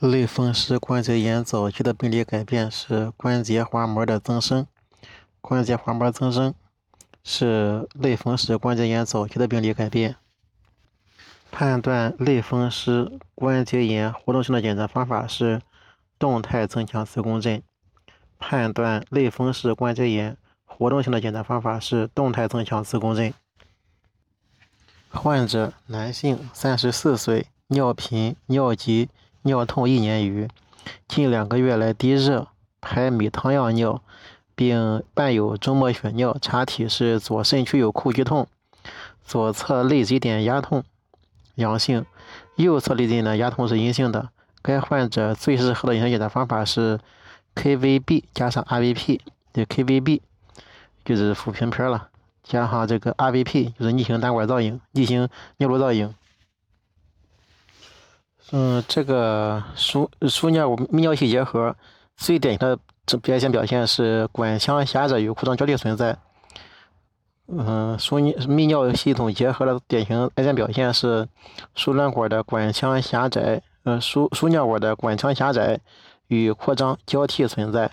[0.00, 4.64] 类风湿关节炎早期的病理改变是关节滑膜的增生。
[5.40, 6.54] 关节滑膜增生
[7.24, 10.14] 是类风湿关节炎早期的病理改变。
[11.50, 15.60] 判断类风湿关节炎活动性的检查方法是
[16.16, 17.60] 动态增强磁共振。
[18.38, 23.34] 判断类风湿关节炎活动性的检查方法是动态增强磁共振。
[25.10, 29.08] 患者男性，三十四岁，尿频、尿急。
[29.42, 30.48] 尿痛一年余，
[31.06, 32.48] 近两个月来低热，
[32.80, 34.02] 排米汤样尿，
[34.54, 36.36] 并伴有周末血尿。
[36.40, 38.46] 查体是左肾区有叩击痛，
[39.24, 40.82] 左侧内眦点压痛，
[41.54, 42.02] 阳性；
[42.56, 44.28] 右侧内眦呢压痛是阴性的。
[44.60, 46.98] 该患者最适合的影像检查方法是
[47.54, 49.20] KVB 加上 RVP，
[49.52, 50.20] 这 KVB
[51.04, 52.08] 就是腹平片了，
[52.42, 56.14] 加上这个 RVP 就是逆行胆管造影、逆行尿路造影。
[58.50, 61.76] 嗯，这个输输尿泌尿系结核
[62.16, 66.16] 最典型的这表现表现是管腔狭窄与扩张交替存在。
[67.46, 71.28] 嗯，输尿泌尿系统结核的典型癌症表现是
[71.74, 75.80] 输卵管的管腔狭窄，呃输输尿管的管腔狭窄
[76.28, 77.90] 与扩张交替存在。